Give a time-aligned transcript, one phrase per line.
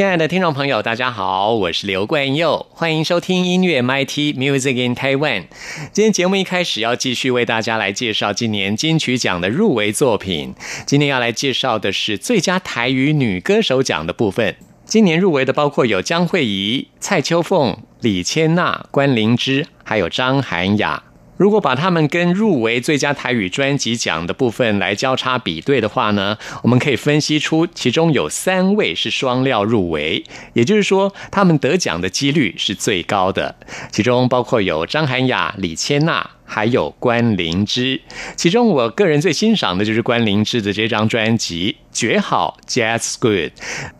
[0.00, 5.44] 亲爱的听众朋友，大家好，我是刘冠佑，欢迎收听音乐 MT Music in Taiwan。
[5.92, 10.54] 今天节目一开始要继续为大家来介绍今年金曲奖的入围作品。
[10.86, 14.56] 今天要来介绍的是最佳台语女歌手奖的部分。
[14.86, 21.02] 今年入围的包括有江慧仪、蔡秋凤、李千娜、关灵芝，还有张涵雅。
[21.40, 33.56] 如果把他们跟入围最佳台语专辑奖的部分来交叉比对的话呢，我们可以分析出其中有三位是双料入围，也就是说他们得奖的几率是最高的。
[33.90, 36.28] 其中包括有张涵雅、李千娜。
[36.52, 38.00] 还有关灵芝，
[38.34, 43.34] 其中我个人最欣赏的就是关灵芝的这张专辑《绝好 Jazz Good》，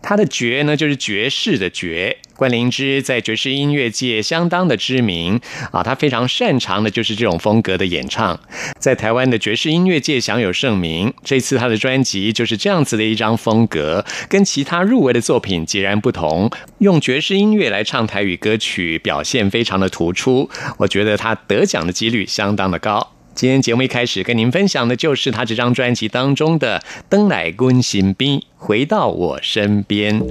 [0.01, 2.17] 它的“绝”呢就是爵士的“绝”。
[2.41, 5.39] 关灵芝在爵士音乐界相当的知名
[5.71, 8.39] 啊，他非常擅长的就是这种风格的演唱，
[8.79, 11.13] 在台湾的爵士音乐界享有盛名。
[11.23, 20.49] 这次他的专辑就是这样子的一张风格，跟其他入围的作品截然不同，用爵士音乐来唱台语歌曲，表现非常的突出。
[20.79, 23.11] 我觉得他得奖的几率相相当的高。
[23.35, 30.21] 今天节目一开始跟您分享的就是他这张专辑当中的《登来滚新兵》，回到我身边。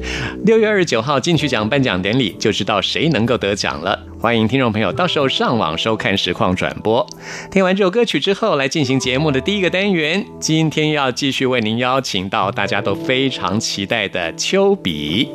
[0.45, 3.99] 六月二十九号金曲奖颁奖典礼就知道谁能够得奖了。
[4.19, 7.07] 欢迎听众朋友到时候上网收看实况转播。
[7.51, 10.27] 听完这首歌曲之后，来进行节目的第一个单元。
[10.41, 15.31] 今天要继续为您邀请到大家都非常期待的丘比。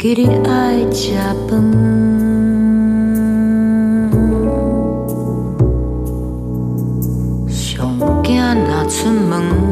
[0.00, 1.12] 记得爱食
[1.46, 1.60] 饭，
[7.46, 8.34] 上惊
[8.64, 9.69] 若出门。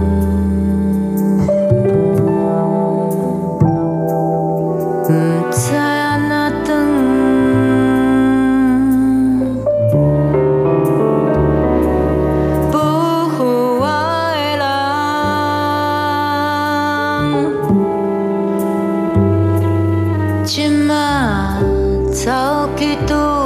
[22.96, 23.37] tu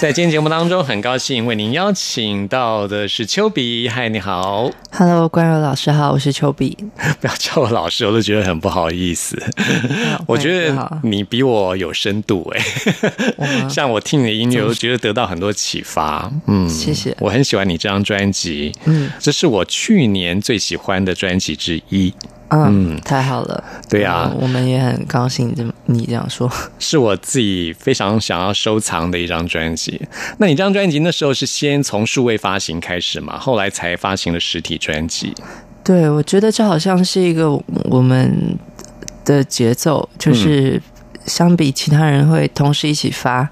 [0.00, 3.86] 在今天节目当中，很高兴为您邀请到的是丘比。
[3.86, 6.74] 嗨，你好，Hello，关柔老师好，我是丘比。
[7.20, 9.38] 不要叫我老师，我都觉得很不好意思。
[10.26, 12.64] 我觉得你比我有深度哎，
[13.68, 16.32] 像我听你的音乐，我觉得得到很多启发。
[16.46, 17.14] 嗯，谢谢。
[17.20, 22.14] 我很喜欢你这张专辑，嗯，这是我去年最喜欢的专辑之一。
[22.50, 23.62] 嗯，太好了。
[23.88, 30.00] 对呀，我们也很高兴，这么你这样说，是我自己非常想要收藏的一张专辑。
[30.38, 33.38] 那你这张专辑那时候是先从数位发行开始嘛？
[33.38, 35.32] 后来才发行了实体专辑。
[35.84, 37.50] 对，我觉得这好像是一个
[37.84, 38.58] 我们
[39.24, 40.80] 的节奏，就是
[41.26, 43.48] 相比其他人会同时一起发，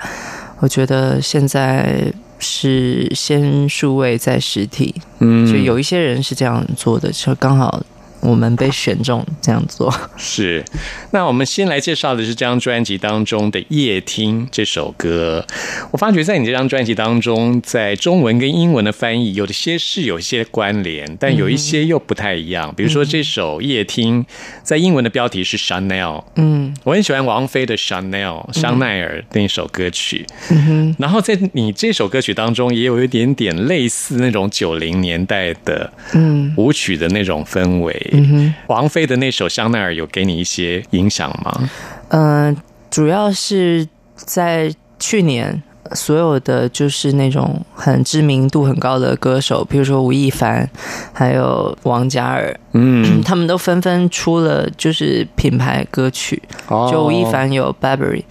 [0.59, 4.95] 我觉得现在是先数位再实体。
[5.21, 7.83] 嗯，就有一些人是这样做的，就刚好。
[8.21, 10.65] 我们被选中这样做是，
[11.13, 15.47] 那我们先来介绍的是这张专辑当中的《夜听》这首歌。
[15.93, 22.75] 我发觉在你这张专辑当中，在中文跟英文的翻译有的些是有一些关联，但有一些又不太一样。
[22.77, 24.25] 比如说这首《夜听》
[24.63, 30.27] 在英文的标题是 Chanel，嗯，我很喜欢王菲的 Chanel 香奈儿那首歌曲。
[30.51, 37.95] 嗯哼，然后在你这首歌曲当中也有一点点类似那种九零年代的嗯舞曲的那种氛围。
[38.13, 41.71] 嗯哼，王菲的那首《香奈儿》有给你一些影响吗？
[42.09, 42.57] 嗯，
[42.91, 45.63] 主要是在去年，
[45.93, 50.69] 所有的就是那种很知名度很高的歌手，比如说吴亦凡，
[51.13, 56.43] 还有王嘉尔，嗯， 他们都纷纷出了就是品牌歌曲。
[56.69, 58.25] 哦就吴亦凡有 Burberry，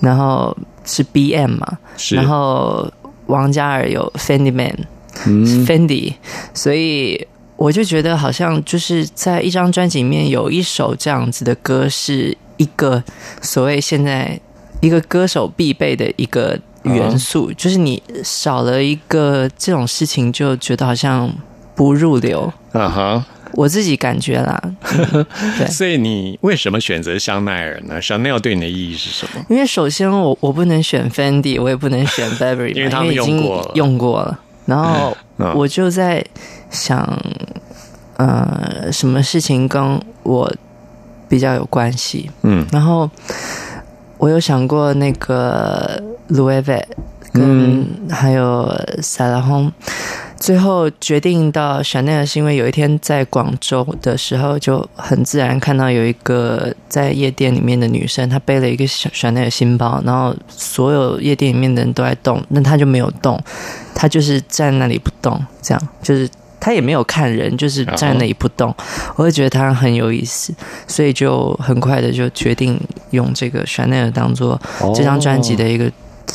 [0.00, 1.78] 然后是 BM 嘛，
[2.10, 2.90] 然后
[3.26, 6.14] 王嘉尔有 Fendi Man，Fendi，
[6.54, 7.26] 所以。
[7.56, 13.02] 我就觉得好像就是在一张专辑里面有一首这样子的歌，是一个
[13.40, 14.38] 所谓现在
[14.80, 21.32] 一个歌手必备的一个元素，就是你少了一个这种事情，就觉得好像
[21.74, 22.52] 不入流。
[22.72, 24.62] 啊哈，我自己感觉啦。
[25.58, 28.00] 对，所以你为什么选择香奈儿呢？
[28.02, 29.44] 香奈儿对你的意义是什么？
[29.48, 34.38] 因为首先我我不能选 Fendi，我也不能选 Burberry，因为他们用过了，用过了。
[34.66, 35.16] 然后
[35.56, 36.24] 我就在
[36.70, 37.06] 想，
[38.18, 40.52] 呃，什么事情跟我
[41.28, 42.30] 比较有关系？
[42.42, 43.08] 嗯，然后
[44.18, 46.62] 我有想过那个 V，
[47.32, 48.68] 跟还有
[49.00, 49.70] Salon，
[50.38, 63.42] 最后决定到香奈儿是因为有一天在广州的时候，就很自然看到有一个在夜店里面的女生，她背了一个香奈儿新包，然后所有夜店里面的人都在动，那她就没有动。
[63.94, 66.28] 她就是站那里不动，这样就是
[66.60, 68.74] 他也没有看人，就是站那里不动。
[69.14, 70.52] 我会觉得他很有意思，
[70.86, 72.78] 所以就很快的就决定
[73.10, 74.60] 用这个 Chanel 当做
[74.94, 75.90] 这张专辑的一个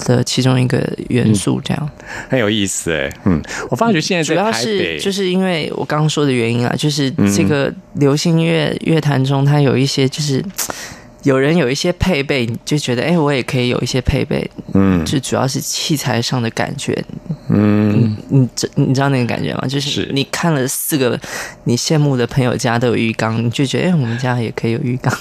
[0.05, 1.89] 的其中一个元素，这样。
[2.29, 3.10] 很有意思哎。
[3.25, 10.43] 嗯，我发觉现在主要是就是因为我刚刚说的原因啊，就是这个流行乐乐坛中，它有一些就是
[11.24, 16.98] 有人有一些配备，你就觉得哎，我也可以有一些配备，嗯，就主要是器材上的感觉，
[17.50, 19.68] 嗯，你知你知道那个感觉吗？
[19.68, 21.20] 就是你看了四个
[21.66, 25.16] 你羡慕的朋友家都有浴缸，你就觉得哎，我们家也可以有浴缸。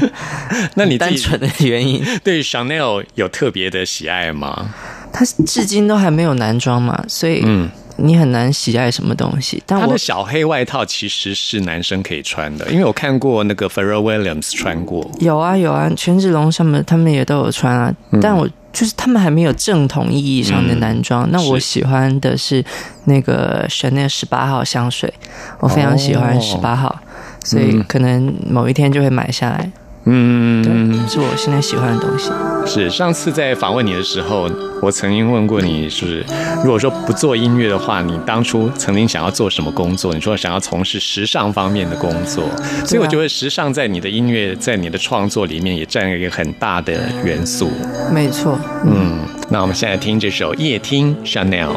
[0.74, 4.74] 那你单纯的原因对 Chanel 有特别的喜爱吗？
[5.12, 7.70] 他至今都还没有男装嘛，所以嗯。
[7.96, 15.08] 你很难喜爱什么东西，但他的小黑外套其实是男生可以穿的，因为我看过那个 Pharrell Williams 穿过。
[15.20, 21.28] 有啊有啊，权志龙他们他们也都有穿啊，但我就是他们还没有正统意义上的男装。
[21.30, 22.64] 那我喜欢的是
[23.04, 25.12] 那个 Chanel 十八号香水，
[25.60, 27.00] 我非常喜欢十八号，
[27.44, 29.58] 所以可能某一天就会买下来。
[29.62, 29.72] 嗯，
[30.04, 32.30] 对，是我现在喜欢的东西。
[32.66, 34.50] 是上次在访问你的时候，
[34.82, 36.24] 我曾经问过你，是
[36.62, 40.14] 如果说不做音乐的话，你当初曾经想要做什么工作？
[40.14, 42.44] 你说想要从事时尚方面的工作，
[42.84, 46.92] 所以我觉得时尚在你的音乐，在你的创作里面也占了一个很大的
[47.24, 47.70] 元素。
[48.12, 49.18] 没错，嗯，
[49.48, 51.68] 那我们现在听这首《夜听 Chanel》。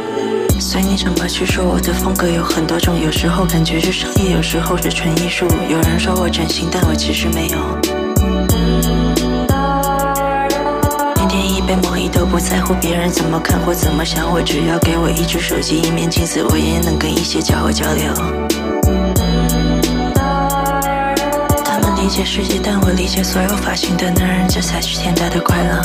[0.60, 5.46] 随你怎么去说，我的风格有很多种，有时候感觉是商业，有时候是纯艺术。
[5.69, 7.87] 有人说我整形，但我其实没有。
[11.67, 18.13] 被某一都不在乎别人怎么看或怎么想，我只要给我一只手机一面镜子，我也能跟一些家伙交流。
[21.65, 25.81] 他们理解世界，但我理解所有发型的男人，这才是天大的快乐。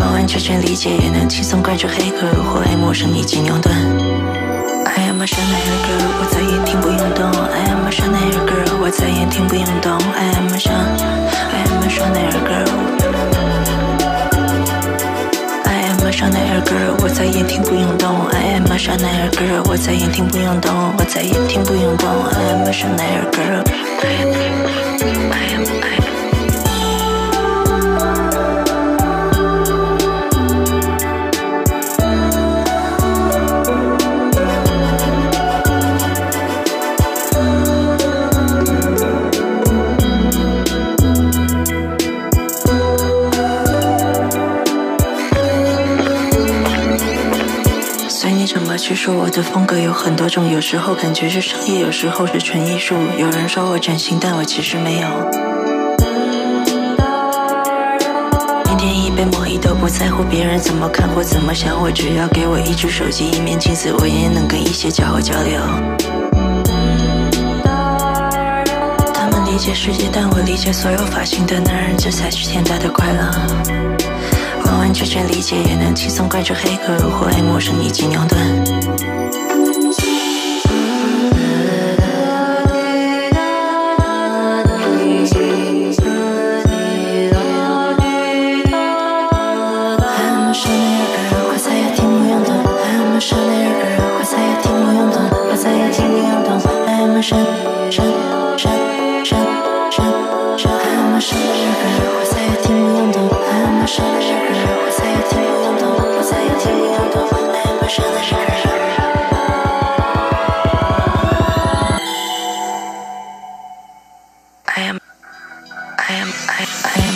[0.00, 3.72] 完完全全理解，也能轻松关注黑客或爱陌生以及牛顿。
[5.20, 7.20] I am a Chanel girl，我再也听不用懂。
[7.52, 9.92] I am a Chanel girl，我再也听不用懂。
[10.16, 12.64] I am a Chanel，I am a Chanel girl。
[16.10, 18.26] 香奈儿 girl，我再也听不用懂。
[18.32, 20.94] I am a 香奈儿 girl，我再也听不用懂。
[20.98, 22.08] 我再也听不用懂。
[22.32, 23.62] I am a 香奈儿 girl。
[24.02, 24.32] I am
[25.32, 25.44] I
[48.90, 52.96] 据说我的风格有很多种，有时候感觉是商业，有时候是纯艺术。
[53.16, 55.06] 有人说我整形，但我其实没有。
[58.64, 65.60] 一天一杯莫伊都不在乎别人怎么看或怎么想，我只要给我一只手机，一面镜子，我也能跟一些家伙交流。
[69.14, 73.99] 他们理解世界，但我理解所有发型的男人，这才是天大的快乐。
[74.80, 79.49] 完完全全理解，也能轻松关注黑客或爱陌生以及牛顿。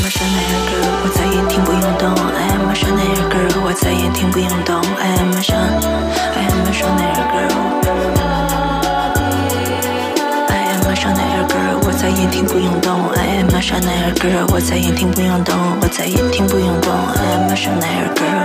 [0.04, 2.12] I am a shyness girl，我在意听不用懂。
[2.36, 4.76] I am a shyness girl，我在意听不用懂。
[5.00, 7.56] I am a shyness，I am a shyness girl。
[10.50, 13.08] I am a shyness girl，我在听不用懂。
[13.16, 15.56] I am a shyness girl，我在意听不用懂。
[15.80, 16.92] 我在意听不用懂。
[16.92, 18.44] I am a shyness girl。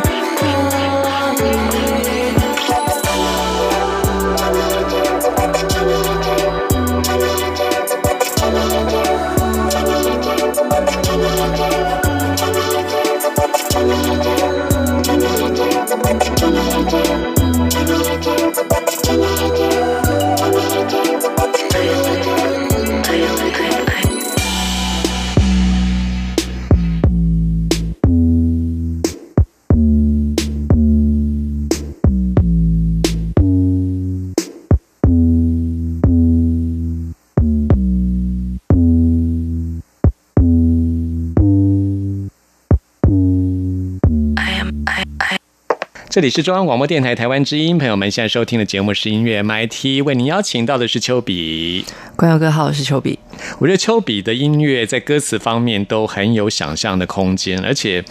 [46.19, 51.85] 这里是中央广播电台台湾之音，朋友们现在收听的节目是音乐 MIT，为您邀请到的是丘比。
[52.17, 53.17] 关友哥好，我是丘比。
[53.59, 58.03] 我觉得丘比的音乐在歌词方面都很有想象的空间，而且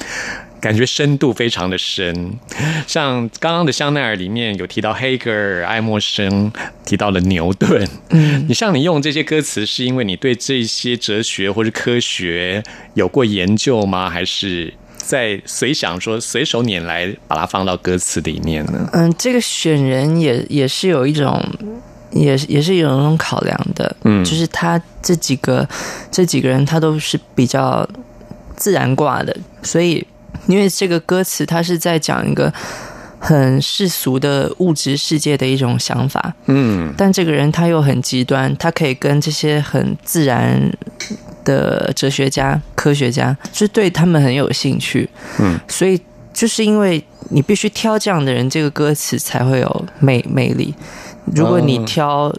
[0.59, 2.33] 感觉深度非常的深。
[2.87, 6.51] 像刚刚的香奈儿里面有提到黑格尔、爱默生，
[6.87, 7.87] 提到了牛顿。
[8.09, 12.63] 嗯，你像你用这些歌词，是因为你对这些哲学或是科学
[12.95, 14.09] 有过研究吗？
[14.09, 14.73] 还是
[15.09, 18.91] 在随想说随手拈来把它放到歌词里面呢？
[18.93, 21.43] 嗯，这个选人也也是有一种。
[22.11, 25.69] 也也是有一种考量的，嗯，就是他这几个
[26.11, 27.87] 这几个人，他都是比较
[28.57, 30.03] 自然挂的，所以
[30.47, 32.51] 因为这个歌词，他是在讲一个
[33.19, 40.59] 很世俗的物质世界的一种想法，嗯，但这个人他又很极端，他可以跟这些很自然
[41.49, 45.09] 的哲学家、科学家，就是对他们很有兴趣，
[45.41, 45.99] 嗯，所以
[46.35, 50.75] 就是因为你必须挑这样的人，这个歌词才会有魅魅力。
[51.35, 52.35] 如果你挑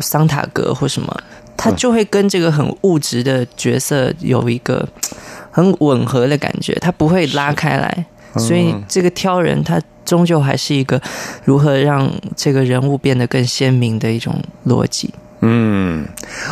[0.00, 1.08] 桑塔格或什么，
[1.56, 4.86] 他就会跟这个很物质的角色有一个
[5.50, 8.06] 很吻合的感觉，他不会拉开来。
[8.36, 11.00] 所以这个挑人，他终究还是一个
[11.44, 15.12] 如何让这个人物变得更鲜明的一种逻辑。
[15.40, 16.06] 嗯，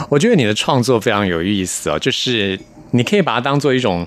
[0.09, 2.59] 我觉得你的创作非常有意思哦，就是
[2.91, 4.07] 你可以把它当做一种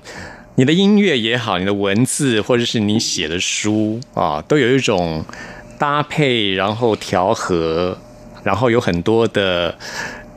[0.56, 5.24] 你的音乐也好，你的文字或者是你写的书啊，都有一种。
[5.80, 7.96] 搭配，然后调和，
[8.42, 9.72] 然后有很多的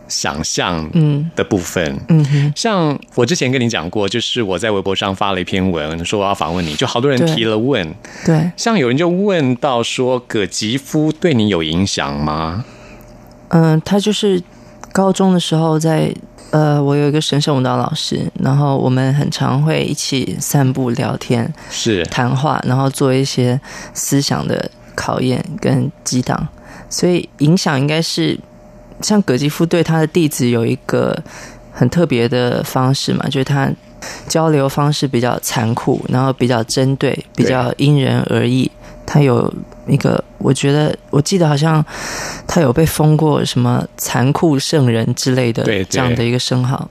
[0.08, 0.88] 想象
[1.36, 2.00] 的部分。
[2.10, 7.92] 嗯，像我之前跟你讲过，就是我在微博上发了一篇文，说我要访问你，就好多人提了问。
[8.24, 12.64] 对，像有人就问到说，葛吉夫对你有影响吗？
[13.52, 14.42] 嗯，他就是
[14.92, 16.14] 高中的时候，在
[16.50, 23.60] 呃，我有一个神圣舞蹈老师，然后我们很常会一起散步、聊天、是谈话，然后做一些
[23.94, 24.70] 思想的。
[24.94, 26.48] 考验跟激荡，
[26.90, 28.38] 所以影响应该是
[29.02, 31.18] 像葛吉夫对他的弟子有一个
[31.72, 33.72] 很特别的方式嘛，就是他
[34.28, 38.70] 交流方式比较残酷，然后比较针对，比较因人而异。
[39.06, 39.52] 他有
[39.88, 41.84] 一个，我觉得我记得好像
[42.48, 46.90] 他有被封过什么残酷圣人之类的这样的一个称号，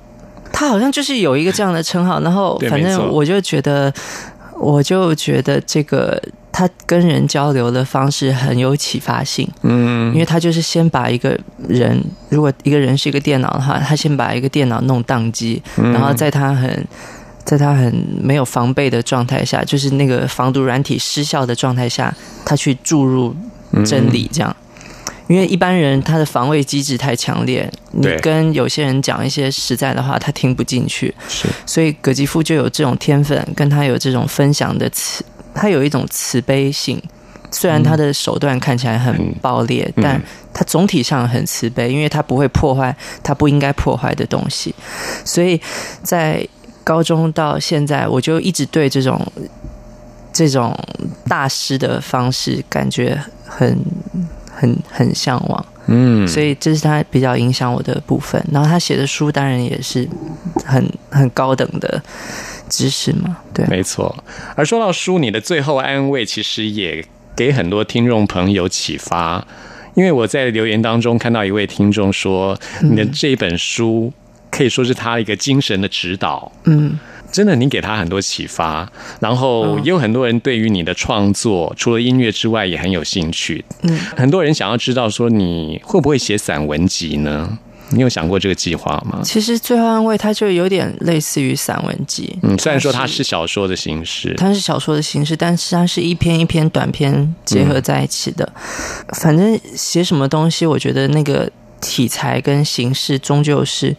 [0.52, 2.20] 他好像就是有一个这样的称号。
[2.20, 3.92] 然后反正我就觉得，
[4.58, 6.20] 我就觉得这个。
[6.52, 16.68] 他跟人交流的方式很有启发性，嗯，因为他就是先把一个人，如果一个人是一个电脑的话，他先把一个电脑弄宕机，然后在他很，
[17.50, 23.34] 在他很没有防备的状态下，就是那个防毒软体失效的状态下，他去注入
[23.84, 24.54] 真理，这样。
[25.26, 31.48] 因为一般人他的防卫机制太强烈，你跟有些人讲一些实在的话，他听不进去，是。
[31.66, 35.24] 所以葛吉夫就有这种天分，跟他有这种分享的词。
[35.52, 37.02] 他有一种慈悲性，
[37.50, 40.20] 虽然他的手段看起来很暴烈，但
[40.54, 44.72] 他总体上很慈悲，因为他不会破坏他不应该破坏的东西。
[45.24, 45.60] 所以
[46.02, 46.46] 在
[46.90, 49.16] 高中到现在，我就一直对这种
[50.32, 50.76] 这种
[51.28, 53.78] 大师的方式感觉很
[54.52, 55.66] 很很向往。
[55.86, 58.44] 嗯，所以这是他比较影响我的部分。
[58.50, 60.08] 然后他写的书当然也是
[60.64, 62.02] 很很高等的。
[62.68, 64.12] 知识嘛，对，没错。
[64.56, 67.04] 而说到书，你的最后安慰其实也
[67.36, 69.44] 给很多听众朋友启发，
[69.94, 74.12] 因为我在留言当中看到一位听众说，你的这本书
[74.50, 76.50] 可以说是他一个精神的指导。
[76.64, 76.98] 嗯，
[77.30, 83.64] 真的，你给他很多启发，然后也有很多人对于你的创作，除了音乐之外，也很有兴趣。
[83.82, 87.58] 嗯，很多人想要知道说，你会不会写散文集呢？
[87.92, 89.20] 你有想过这个计划吗？
[89.24, 92.38] 其实《最后安慰》它就有点类似于散文集。
[92.44, 98.48] 嗯，虽然说它是小说的形式，它是小说的形式，但是它是一篇一篇短篇结合在一起的。
[99.14, 101.50] 反正写什么东西，我觉得那个
[101.80, 103.96] 题材跟形式，终究是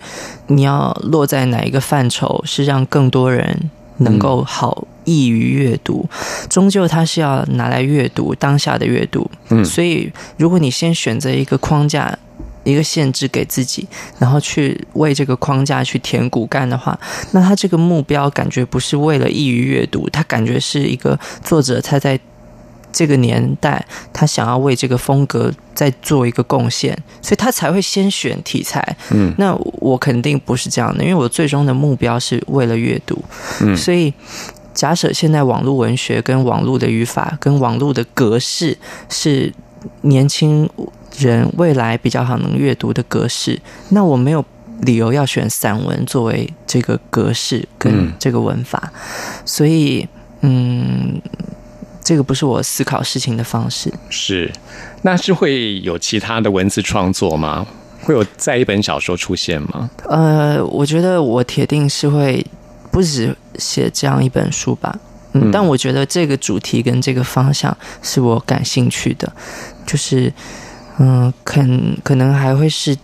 [0.48, 6.08] 你要落在哪一个范畴，是让更多人能够好易于阅读。
[6.50, 9.30] 终究它是要拿来阅读当下的阅读。
[9.50, 12.18] 嗯，所以如果你先选择一个框架。
[12.64, 13.88] 一个限制给自己，
[14.20, 16.96] 然后去为这个框架去填骨干的话，
[17.32, 22.20] 那他这个目标感觉不是为了易于阅读，他感觉是一个作者他在
[22.92, 28.96] 这个年代他想要为这个风格再做一个贡献，所以他才会先选题材。
[29.12, 33.24] 嗯，那我肯定不是这样的，因为我最终的目标是为了阅读。
[33.62, 34.14] 嗯，所以
[34.74, 38.78] 假设现在网络文学跟网络的语法跟网络的格式
[39.10, 39.54] 是
[40.02, 40.70] 年轻。
[41.20, 44.44] 人未来比较好能阅读的格式，那我没有
[44.80, 48.92] 理由要选散文作为这个格式跟这个文法，
[49.44, 50.08] 所以，
[50.40, 51.22] 嗯，
[52.04, 53.92] 这个不是我思考事情的方式。
[54.10, 54.52] 是，
[55.04, 57.66] 那是会有其他的文字创作吗？
[58.02, 59.90] 会有在一本小说出现吗？
[60.10, 62.44] 呃，我觉得我铁定是会
[62.92, 64.98] 不止写这样一本书吧。
[65.34, 69.32] 嗯，但我觉得这个主题跟这个方向是我感兴趣的，
[69.86, 70.34] 就是
[70.98, 71.62] 嗯，可
[72.04, 72.98] 可能还会是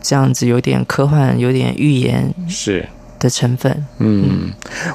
[0.00, 2.88] 这样子，有点科幻，有点预言是
[3.18, 3.84] 的成分。
[3.98, 4.50] 嗯，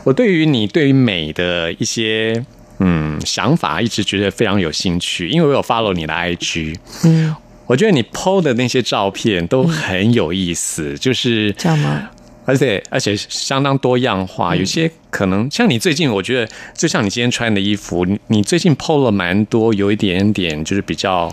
[0.05, 2.43] 我对于你对于美的一些
[2.79, 7.35] 嗯想法，一直觉得非常有兴趣，因为我有 follow 你的 IG，嗯，
[7.67, 12.09] 我觉得你 PO 的那些照片都很有意思，就是这样吗？
[12.47, 21.27] 而且而且相当多样化，有些可能像你最近，我觉得就像你今天穿的衣服，你你最近 PO 了蛮多，有一点点就是比较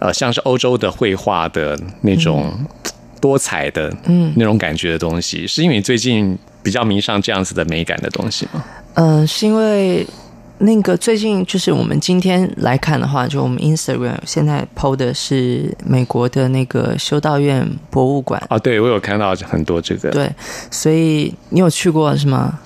[0.00, 2.52] 呃，像是欧洲的绘画的那种
[3.22, 8.62] 多彩的嗯那种感觉的东西，是因为你最近比较迷上这样子的美感的东西吗？
[8.94, 10.06] 嗯，是因为。
[10.60, 20.28] 那个最近就是我们今天来看的话，就我们 Instagram 现在 PO 的是美国的那个修道院博物馆啊，对我有看到很多这个，对，
[20.70, 22.58] 所以你有去过是吗？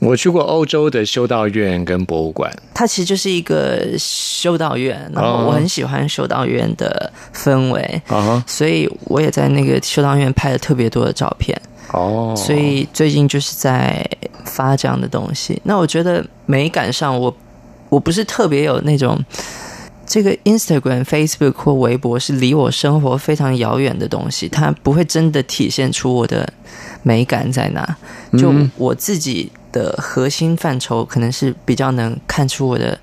[0.00, 11.60] 我去过欧洲的修道院跟博物馆，它其实就是一个修道院，然后我很喜欢修道院的氛围啊，所以我也在那个修道院拍了特别多的照片。
[11.92, 14.04] 哦，所以最近就是在
[14.44, 15.60] 发这样的东西。
[15.64, 17.34] 那我觉得美感上，我
[17.88, 19.18] 我不是特别有那种
[20.06, 26.50] 这个 Instagram、Facebook 或微博是离我生活非常遥远的东西，它不会真的体现出我的
[27.02, 27.96] 美感在哪。
[28.38, 32.98] 就我自己的核心范畴，可能是比较能看出我的。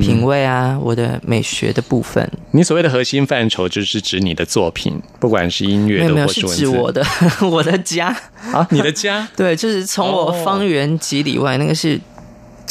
[0.00, 2.30] 品味啊，我的美学的部分。
[2.50, 7.02] 你所谓的核心范畴，就是指你的作品，不管是音乐，没有是指我的
[7.50, 8.08] 我的家
[8.52, 9.26] 啊，你的家。
[9.34, 11.98] 对，就是从我方圆几里外，那个是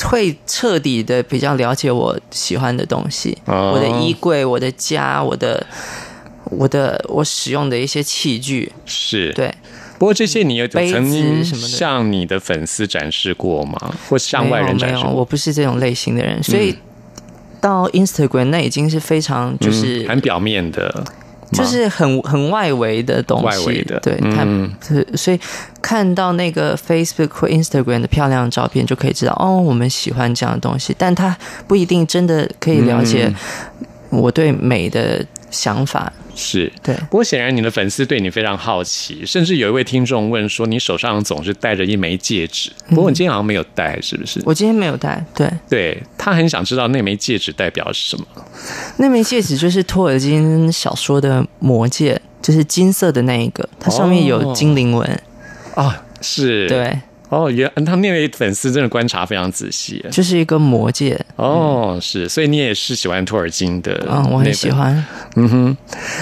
[0.04, 3.38] 会彻底的比较了解我喜欢的东西。
[3.46, 5.66] 我的衣柜，我的家，我的
[6.46, 9.52] 我的我使用的一些器具，是对。
[9.98, 13.78] 不过这些你有曾经向你的粉丝展示过吗？
[14.08, 15.06] 或向外人展示？
[15.08, 16.76] 我不是这种类型的人，所以。
[17.60, 21.04] 到 Instagram 那已经是非常就是很表面的，
[21.52, 23.46] 就是很很外围的东西。
[23.46, 24.46] 外围的，对，他
[25.16, 25.40] 所以
[25.82, 30.96] 看到那个 Facebook 或 Instagram 的漂亮照片，就可以知道哦，我们喜欢这样的东西。
[30.98, 31.36] 但他
[31.68, 33.34] 不一定真的可以了解
[34.10, 36.12] 我对美的想法。
[36.42, 48.26] 是对，不过显然你的粉丝对你非常好奇，甚至有一位听众问说：“你手上总是戴着一枚戒指，不过你今天好像没有戴，是不是？”我今天没有戴，对，对他很想知道那枚戒指代表什么。
[48.96, 55.22] 那枚戒指就是托尔金小说的魔戒，就是金色的那一个，它上面有精灵纹
[55.76, 56.98] 啊，是，对。
[57.30, 61.20] 哦，原他那位粉丝真的观察非常仔细，这是一个魔戒。
[61.36, 65.78] 哦，是，所以你也是喜欢托尔金的，嗯，我很喜欢，嗯哼，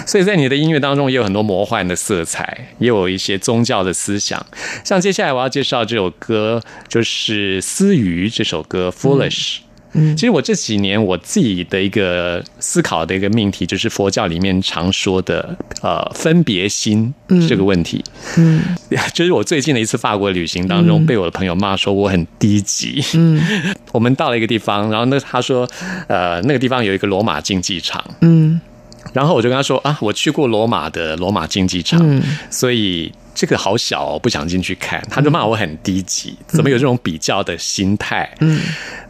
[0.05, 4.45] 所以在你的音乐当中也有很多魔幻的色彩，也有一些宗教的思想，
[4.83, 9.29] 像接下来我要介绍这首歌就是《思鱼》这首歌《Foolish》。
[9.59, 17.13] 嗯，其实我这几年我自己的一个思考的一个命题，就是佛教里面常说的呃分别心
[17.47, 18.03] 这个问题。
[18.37, 18.61] 嗯，
[19.13, 23.03] 就是我最近的一次法国旅行当中，被我的朋友骂说我很低级。
[23.15, 23.41] 嗯，
[23.91, 25.67] 我们到了一个地方，然后那他说
[26.07, 28.03] 呃那个地方有一个罗马竞技场。
[28.21, 28.59] 嗯，
[29.13, 32.21] 然后我就跟他说啊，我去过罗马的罗马竞技场，
[32.51, 33.11] 所以。
[33.37, 38.27] 这个好小哦，不想进去看，他就骂我很低级，怎么有这种比较的心态？
[38.39, 38.59] 嗯，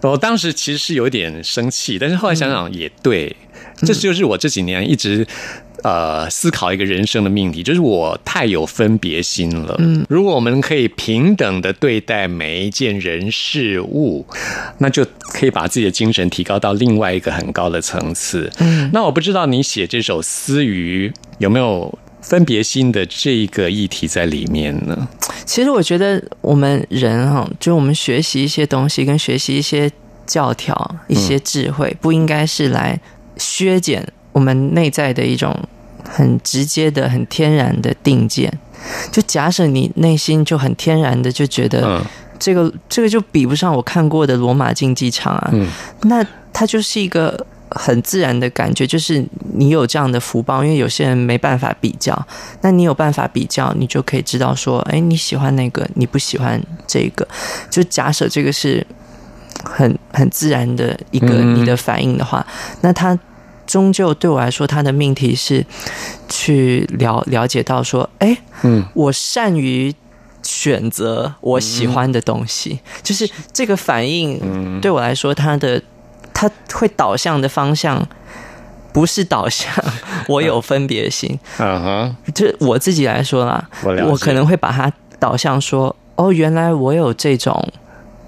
[0.01, 3.33] 我当时其实是有点生气，但是后来想想也对，
[3.77, 5.25] 这就是我这几年一直
[5.81, 9.77] 呃思考一个人生的命题，就是我太有分别心了。
[9.79, 14.27] 嗯，如果我们可以平等的对待每一件人事物，
[14.79, 18.51] 那就可以把自己的精神提高到另外一个很高的层次。
[18.57, 21.97] 嗯，那我不知道你写这首《私语》有没有？
[22.27, 25.07] 分别心的这一个议题在里面呢。
[25.45, 29.89] 其实我觉得我们人哈，就我们学习一些东西，跟学习一些
[30.25, 32.99] 教条、一些智慧，不应该是来
[33.37, 35.57] 削减我们内在的一种
[36.03, 38.51] 很直接的、很天然的定见。
[39.09, 42.05] 就假设你内心就很天然的就觉得，
[42.37, 45.53] 这个这个就比不上我看过的罗马竞技场啊，
[46.01, 47.47] 那它就是一个。
[47.69, 52.27] 很自然的感觉，就是你有这样的福报，因为有些人没办法比较，
[52.61, 57.27] 那你有办法比较，你就可以知道说，哎，你喜欢那个，你不喜欢这个。
[57.69, 58.85] 就假设这个是
[59.65, 62.45] 很很自然的一个你的反应的话，
[62.81, 63.19] 那他
[63.65, 65.65] 终究对我来说，他的命题是
[66.29, 69.93] 去了了解到说，哎，嗯，我善于
[70.41, 75.83] 选择我喜欢的东西，就是这个反应对我来说，它的。
[76.37, 78.07] 他会导向的方向
[78.93, 79.73] 不是导向，
[80.27, 81.39] 我有分别心。
[81.57, 83.67] 嗯哼，就我自己来说啦，
[84.05, 87.67] 我可能会把它导向说，哦，原来我有这种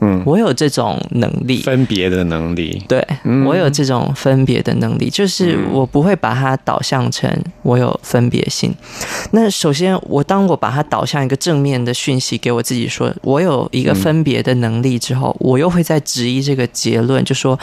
[0.01, 2.81] 嗯，我有这种能力，分别的能力。
[2.87, 3.05] 对，
[3.45, 7.29] 我有这种分别的能力，就是我不会把它导向成
[7.63, 8.73] 我有分别性。
[9.31, 17.59] 那首先，我当我把它导向一个正面的讯息给我自己，说我有一个分别的能力之后，我又会在质疑这个结论，就说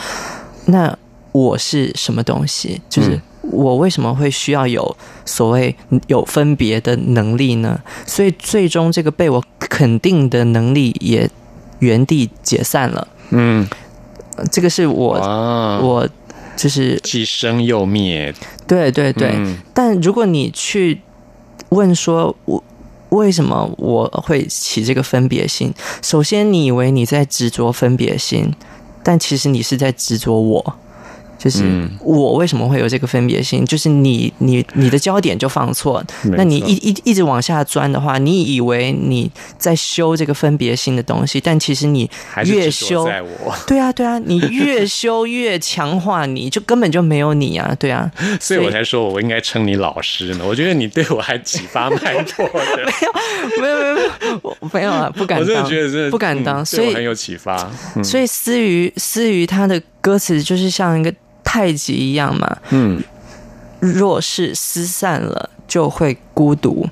[0.65, 0.95] 那
[1.31, 2.79] 我是什么东西？
[2.87, 4.95] 就是我为什么会需要有
[5.25, 7.79] 所谓有分别的能力呢？
[8.05, 11.27] 所以最终这个被我肯定的能力也。
[11.79, 13.07] 原地解散了。
[13.29, 13.67] 嗯，
[14.51, 15.17] 这个是我
[15.81, 16.07] 我
[16.55, 18.33] 就是既生又灭。
[18.65, 19.35] 对对对。
[19.73, 21.01] 但如果你去
[21.69, 22.63] 问说，我
[23.09, 25.73] 为什么我会起这个分别心？
[26.01, 28.53] 首先，你以为你在执着分别心，
[29.03, 30.75] 但其实你是在执着我。
[31.37, 31.63] 就是
[32.01, 33.65] 我为什么会有这个分别心？
[33.65, 36.03] 就是你你你的焦点就放错，
[36.35, 42.09] 那你一一一直往下钻的话，你以为你在修这个分别心的东西，但其实你
[42.45, 43.07] 越修，
[43.67, 50.43] 对啊对啊，你越修越强化，你就根本就没有你啊，对啊，所以我才说我应该称你老师呢。
[50.47, 52.91] 我觉得你对我还启发蛮多的，
[53.61, 57.69] 没有没有没有我没有啊，不敢，我真的觉得是不敢当，所以很有启发。
[58.03, 61.13] 所以思雨思雨他的歌词就是像一个。
[61.47, 63.01] 太极一样嘛，嗯，
[63.79, 66.85] 若是失散了就会孤独，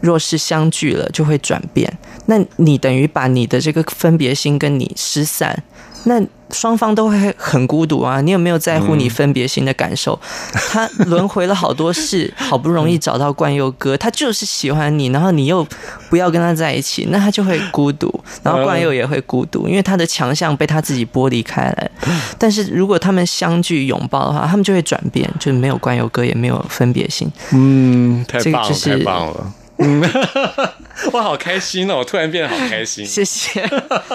[0.00, 1.90] 若是相聚了就会转变。
[2.26, 5.62] 那你等于把你的这个分别心跟你失散，
[6.04, 6.22] 那。
[6.54, 8.20] 双方都会很孤独啊！
[8.20, 10.18] 你有没有在乎你分别心的感受？
[10.70, 15.66] 他轮回了好多世，好不容易找到冠佑哥，他就是喜欢你，然后你又
[16.08, 18.08] 不要跟他在一起，那他就会孤独，
[18.42, 21.90] 然后冠佑也会孤独，因为他的强项被他自己剥离开来。
[22.38, 27.30] 但是如果他们相聚拥抱的话，他们就会转变，就没有冠佑哥，也没有分别心。
[27.52, 29.52] 嗯，太棒了，太棒了。
[29.78, 30.00] 嗯，
[31.12, 31.96] 我好开心哦！
[31.98, 33.04] 我突然变得好开心。
[33.04, 33.68] 谢谢，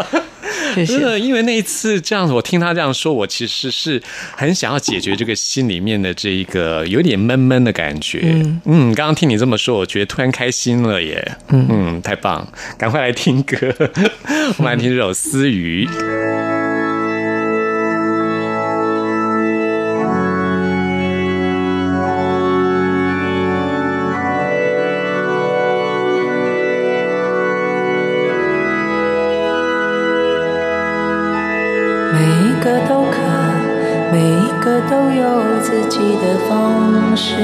[0.73, 1.19] 谢谢。
[1.19, 4.01] 因为那一次这样子，我听他这样说，我其实是
[4.37, 8.19] 很想要解决这个心里面的这一个有点闷闷的感觉。
[8.23, 11.37] 嗯嗯，刚刚听你这么说，我觉得突然开心了耶。
[11.49, 12.47] 嗯嗯，太棒！
[12.77, 13.57] 赶快来听歌，
[14.57, 15.51] 我们来听这首《思
[34.69, 34.81] 个》。
[34.89, 37.35] 都有自己的方式，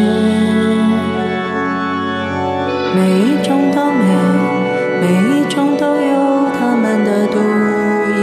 [2.96, 4.04] 每一种都美，
[5.02, 7.38] 每一种都有他们的独
[8.10, 8.18] 一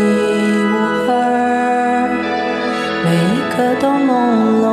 [0.65, 0.75] 无
[1.09, 2.09] 二，
[3.05, 4.11] 每一刻都朦
[4.61, 4.65] 胧，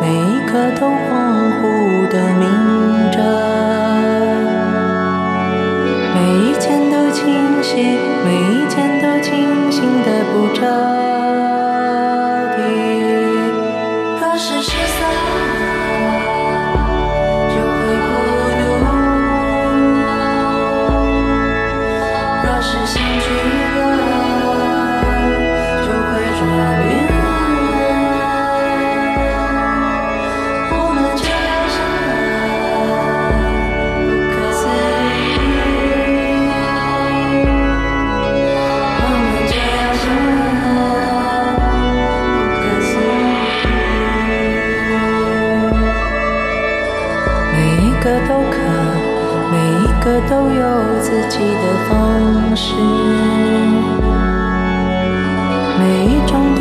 [0.00, 1.62] 每一刻都恍惚
[2.08, 2.67] 的明
[50.28, 52.74] 都有自己的方式，
[55.78, 56.54] 每一种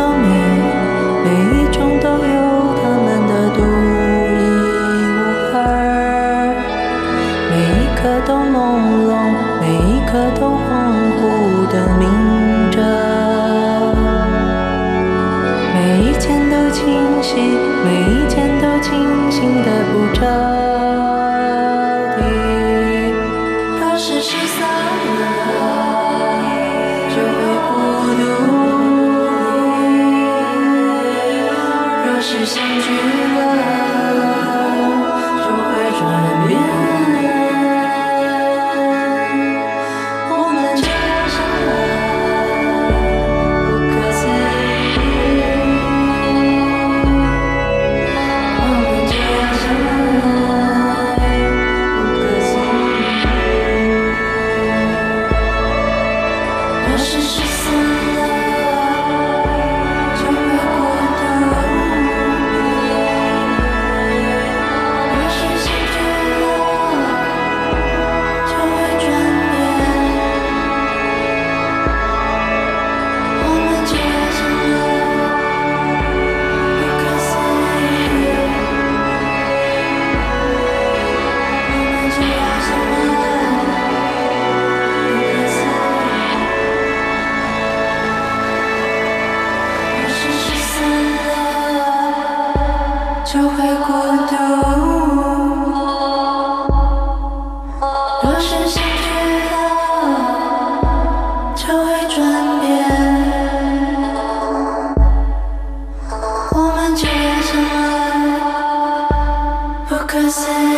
[24.47, 25.36] 就
[110.07, 110.76] cause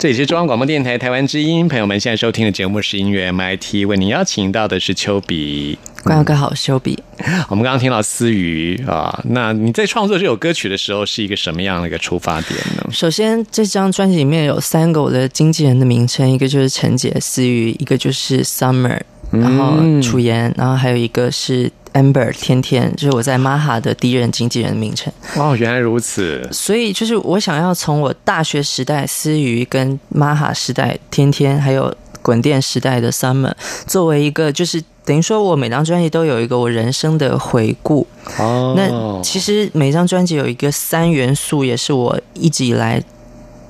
[0.00, 5.78] 这里是中央广播电台台湾之音，朋友们现在收听的节目是音乐 MIT，为您邀请到的是丘比。
[6.02, 6.98] 关友哥好，丘比。
[7.50, 12.88] 我们刚刚听到思雨啊，那你在创作这首歌曲的时候是一个什么样的一个出发点呢？
[12.90, 18.98] 首先，这张专辑里面有三个我的经纪人的名称，一个就是陈杰思雨，一个就是 Summer，
[19.30, 21.70] 然后楚言，然后还有一个是。
[21.92, 25.12] Amber 天天就是我在 Maha 的第一任经纪人名称。
[25.34, 26.48] 哦，原来如此。
[26.52, 33.52] 所以就是我想要从我大学时代思雨跟 Maha 时代天天，还有滚电时代的 Summer，
[33.88, 38.06] 作为一个就是等于说我每张专辑都有一个我人生的回顾。
[38.38, 38.74] 哦。
[38.76, 43.02] 那其实每张专辑有一个三元素，也是我一直以来。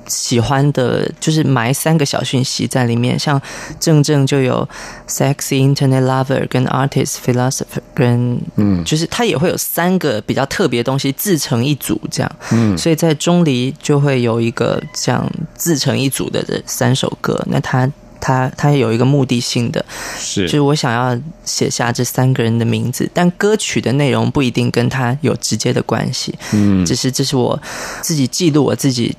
[0.07, 3.41] 喜欢的就是埋三个小讯息在里面，像
[3.79, 4.67] 正正就有
[5.07, 19.85] sexy internet lover 跟 artist philosopher 跟嗯，就是它也会有三个比较特别东西自成一组这样，嗯，所以在钟离就会有一个这样自成一组的这三首歌，那他它它有一个目的性的，
[20.17, 20.45] 是。
[20.45, 27.59] 就是我想要写下这三个人的名字，但歌曲的内容不一定跟他有直接的关系，嗯，只是这是我
[28.01, 29.15] 自己记录我自己。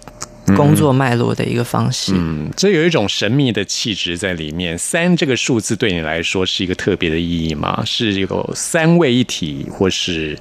[0.57, 4.76] 工作脉络的一个方式，嗯，这有一种神秘的气质在里面。
[4.76, 7.83] 三这个数字对你来说是一个特别的意义吗？
[7.85, 10.38] 是有三位一体，或是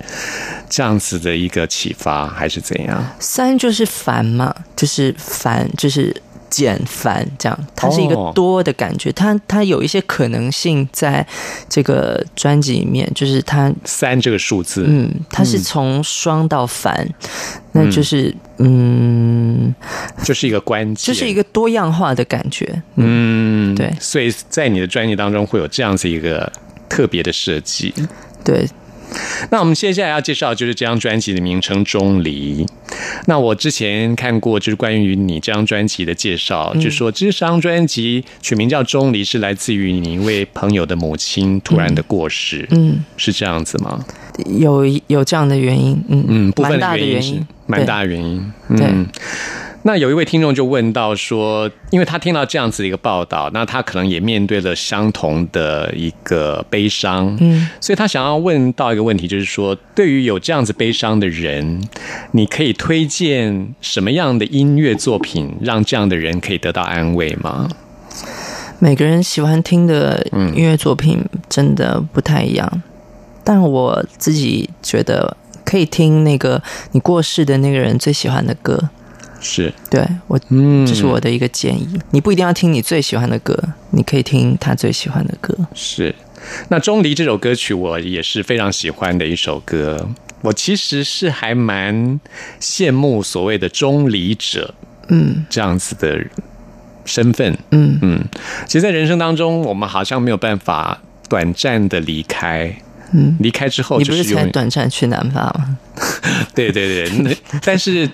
[0.70, 3.04] 这样子的一个启发，还是怎样？
[3.20, 6.16] 三就是烦嘛，就是烦，就是。
[6.52, 11.26] 减繁这样，它是一个多的感觉，它它有一些可能性在
[11.70, 17.08] 这个专辑里面，就是它三这个数字，嗯，它是从双到繁，
[17.72, 19.31] 那就是嗯，
[20.24, 26.52] 就是一个关键，就是一个多样化的感觉，嗯，对，所以在你的专辑当中会有这样子一个
[26.90, 27.94] 特别的设计，
[28.44, 28.68] 对。
[29.50, 32.66] 那我们接下来要介绍就是这张专辑的名称《钟离》。
[33.26, 42.66] 那我之前看过就是关于你这张专辑的介绍，就说这张专辑取名叫《钟离》是来自于你一位朋友的母亲突然的过世。
[42.72, 44.00] 嗯，是这样子吗？
[44.46, 49.08] 有有这样的原因，嗯嗯，蛮大的原因，蛮大的原因，嗯。
[49.84, 61.82] 那有一位听众就问到说，因为他听到这样子的一个报道，那他可能也面对了相同的一个悲伤，嗯，所以他想要问到一个问题，就是说，对于有这样子悲伤的人，
[62.34, 67.68] 你可以推荐什么样的音乐作品，让这样的人可以得到安慰吗？
[68.78, 70.24] 每个人喜欢听的
[70.56, 72.84] 音乐作品真的不太一样，
[73.44, 75.36] 但我自己觉得
[75.72, 78.78] 可以听那个你过世的那个人最喜欢的歌。
[79.40, 81.88] 是对我，嗯，这是我的一个建议。
[82.12, 83.58] 你不一定要听你最喜欢的歌，
[83.92, 85.58] 你可以听他最喜欢的歌。
[85.74, 86.14] 是，
[86.68, 90.10] 那《钟离》这首歌曲，我也是非常喜欢的一首歌。
[90.42, 92.20] 我其实是还蛮
[92.60, 94.76] 羡慕所谓的钟离者，
[95.08, 96.24] 嗯，这样子的
[97.06, 98.24] 身份，嗯嗯。
[98.68, 102.76] 其实，在人生当中，我们好像没有办法短暂的离开，
[103.14, 105.78] 嗯，离开之后，你不是才短暂去南方吗？
[106.56, 107.32] 对对对，那
[107.64, 108.10] 但是。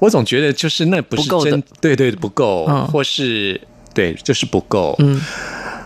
[0.00, 3.60] 我总觉得就是那不是真，对对不够，或是
[3.92, 5.20] 对就是不够，嗯，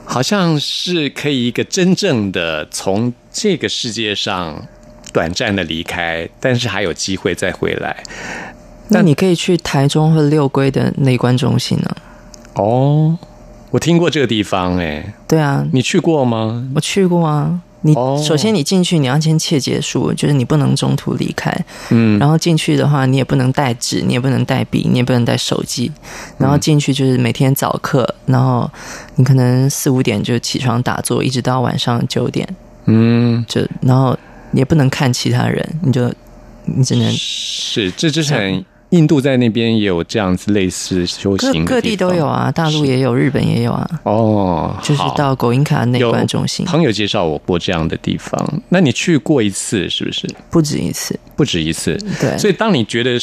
[0.05, 4.63] 好像是可以一个真正的从这个世界上
[5.15, 8.05] 短暂的离开，但是还有机会再回来。
[8.89, 11.97] 那你可以去台中或六龟的内观中心呢？
[12.57, 13.17] 哦，
[13.71, 16.69] 我听过这个地方，哎，对啊，你去过吗？
[16.75, 17.63] 我去过啊。
[17.83, 17.93] 你
[18.25, 21.53] 首先你进去你要先切结束，就是你不能中途离开。
[21.91, 25.91] 嗯，然后进去的话，你也不能带纸，你也不能带笔，你也不能带手机。
[26.39, 28.71] 然后进去就是每天早课，然后
[29.17, 32.49] 你可能四五点就起床打坐，一直到晚上九点。
[32.87, 34.17] 嗯，就然后
[34.53, 36.13] 也不能看其他人，你就
[36.65, 38.65] 你只能是这之前。
[38.93, 43.91] 印度在那边也有这样子类似修行，各地都有啊，大陆也有，日本也有啊。
[44.05, 48.63] 哦，就是到狗音卡内观中心，朋友介绍我过这样的地方。
[48.69, 50.29] 那你去过一次是不是？
[50.51, 51.97] 不止一次，不止一次。
[52.21, 53.19] 对，所以当你觉得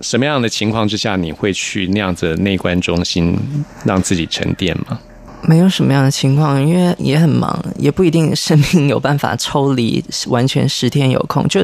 [0.00, 3.38] 什么样的情况之下，你会去那样子内观中心
[3.84, 4.98] 让自己沉淀吗？
[5.42, 11.62] 没有什么样的情况，因为也很忙，也不一定生命有办法抽离，完全十天有空就。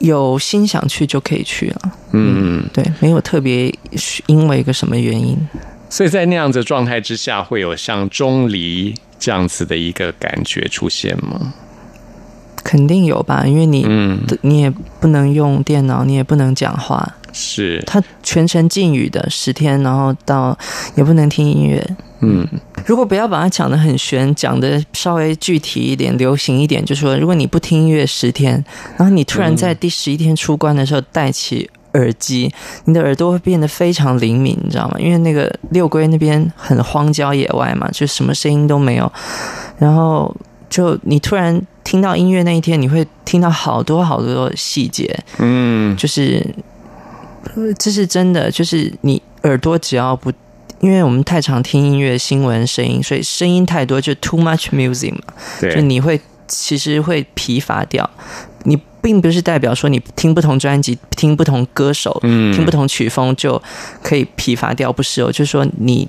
[0.00, 3.72] 有心想去就可以去了，嗯，对，没有特别
[4.26, 5.36] 因为一个什么原因，
[5.88, 11.54] 所以在那样子状态之下，会有像钟离这样子的一个感觉出现吗？
[12.62, 17.82] 肯定有吧，因为你，嗯，你也不能用电脑，你也不能讲话，是。
[17.86, 20.56] 他全程禁语的十天，然后到
[20.94, 21.96] 也不能听音乐。
[22.22, 22.46] 嗯，
[22.84, 28.62] 如果不要把它讲的很玄，讲的稍微具体一点、流行一点，就说如果你不听音乐十天，
[28.96, 32.52] 然后你突然在第十一天出关的时候戴起耳机，
[32.84, 34.96] 你的耳朵会变得非常灵敏，你知道吗？
[34.98, 39.10] 因为那个六龟那边很荒郊野外嘛，就什么声音都没有，
[39.78, 40.34] 然后
[40.68, 41.58] 就你突然
[41.90, 46.40] 听到音乐那一天，你会听到好多好多细节，嗯，就是
[47.76, 50.32] 这是真的，就是你耳朵只要不。
[50.78, 55.20] 因为我们太常听音乐、新闻声音，所以声音太多就 too much music 嘛，
[55.60, 58.08] 就你会其实会疲乏掉。
[58.62, 63.60] 你并不是代表说你听不同专辑、听不同歌手、听不同曲风就
[64.00, 66.08] 可以疲乏掉，不是哦，就是说你。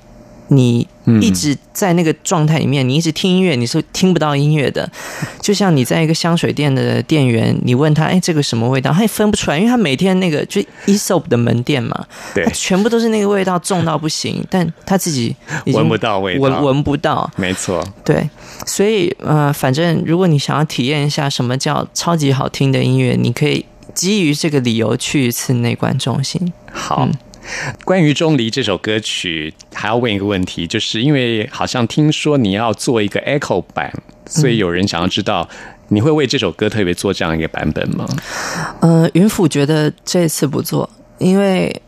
[0.54, 0.86] 你
[1.22, 4.90] 一直在那个状态里面，你一直听音乐，你是听不到音乐的。
[5.40, 14.46] 就像你在一个香水店的店员，你问他：“哎，这个什么味道？”他也分不出来，因为他每天那个就 e s o p 的门店嘛，对，全部都是那个味道，重到不行。
[14.50, 15.34] 但他自己
[15.68, 17.82] 闻不到味道，闻闻不到，没错。
[18.04, 18.30] 对，
[18.66, 26.52] 所以呃，反正如果你想要体验一下什么叫超级好听的音乐，你可以基于这个理由去一次内观中心。
[26.74, 27.08] 好。
[27.86, 33.92] 关于《钟离》这首歌曲，还要问一个问题，就是因为好像听说你要做一个 echo 版，
[34.26, 35.48] 所以有人想要知道，
[35.90, 38.06] 你会为这首歌特别做这样一个版本吗？
[38.82, 41.82] 呃，云甫觉得这次不做，因为，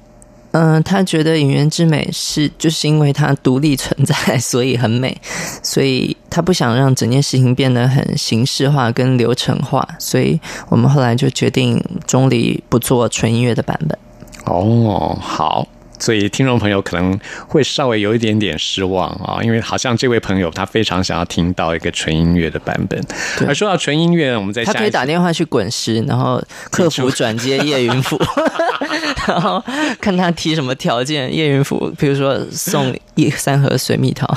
[0.52, 5.16] 嗯，他觉得《演员之美》是就是因为它独立存在，所以很美，
[5.64, 10.40] 所以他不想让整件事情变得很形式化跟流程化，所以
[10.70, 13.98] 我们后来就决定《钟离》不做纯音乐的版本。
[14.46, 15.68] 哦，好，
[16.04, 23.02] 所以听众朋友可能会稍微有一点点失望啊，因为好像这位朋友他非常想要听到一个纯音乐的版本。
[23.48, 28.20] 而说到纯音乐，我们在他可以打电话去滚石，然后客服转接叶云甫。
[29.26, 29.64] 然后
[30.02, 34.28] 看他提什么条件，叶云甫，比如说送一三盒水蜜桃。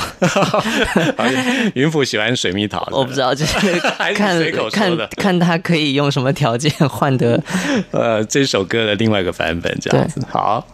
[1.75, 3.81] 云甫喜欢水蜜桃，我不知道，就是
[4.14, 4.14] 看
[4.71, 7.43] 看看他可以用什么条件换得
[7.91, 10.21] 呃这首歌的另外一个版本，这样子。
[10.31, 10.64] 好，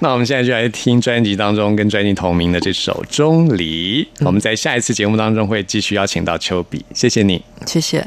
[0.00, 4.04] 那我们现在就来听专辑当中跟专辑同名的这首《钟离》。
[4.20, 8.06] 我们在下一次节目当中会继续邀请到丘比，谢谢你，谢谢。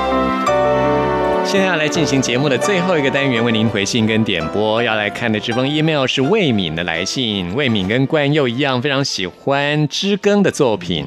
[1.51, 4.81] 现在要来进行节目的最后一个单元，为您回信跟点播。
[4.81, 7.53] 要来看的这封 email 是魏敏的来信。
[7.53, 11.05] 魏敏跟冠佑一样，非常喜欢知更的作品，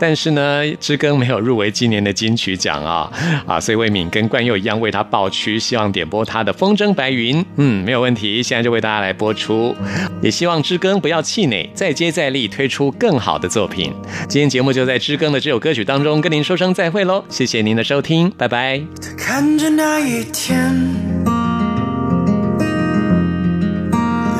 [0.00, 3.12] 但是呢，知更没有入围今年的金曲奖啊
[3.46, 3.60] 啊！
[3.60, 7.42] 所以魏敏跟冠佑一样，为他抱屈，希望点播他的《风筝白云》。
[7.56, 9.76] 嗯，没有问题，现在就为大家来播出。
[10.22, 13.92] 也希望知更不要气馁，再接再厉，推出更好的作品。
[14.26, 18.80] 今天节目就在知更的这首歌曲当中跟您说声再会喽，谢谢您的收听，拜拜。
[19.18, 20.72] 看着那一天，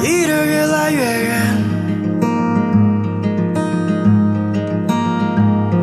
[0.00, 1.56] 离得越来越远，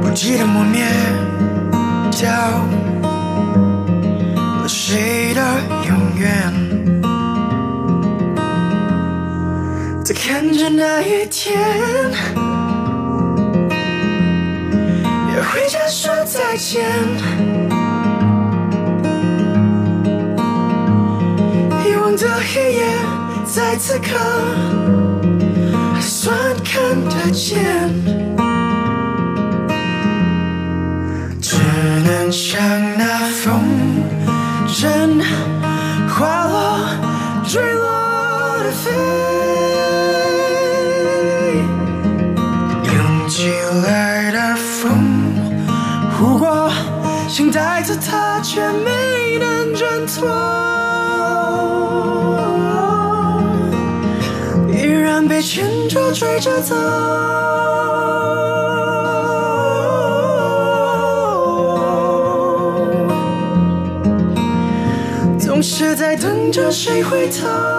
[0.02, 0.88] 不记得磨灭
[2.10, 2.32] 掉
[4.62, 5.42] 了谁的
[5.90, 6.54] 永远。
[10.06, 11.60] 再看着那一天，
[15.36, 17.79] 要回家说再见。
[23.52, 24.16] 在此刻
[25.96, 26.80] 还算看
[27.10, 27.58] 得见，
[31.42, 31.58] 只
[32.06, 32.62] 能像
[32.96, 33.60] 那风
[34.68, 35.24] 筝
[36.08, 36.80] 滑落
[37.44, 37.90] 坠落
[38.64, 38.92] 的飞，
[42.84, 43.50] 涌起
[43.84, 44.94] 来的风
[46.16, 46.72] 呼过，
[47.28, 50.59] 想带着它，却没能挣脱。
[55.52, 56.76] 牵着追着走，
[65.40, 67.79] 总是在等着谁回头。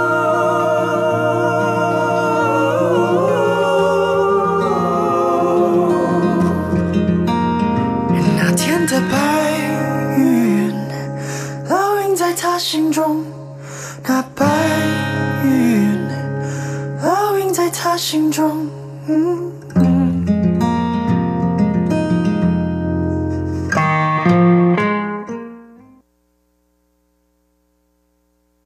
[18.10, 18.59] 心中。